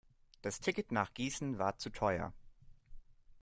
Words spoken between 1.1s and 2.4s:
Gießen war zu teuer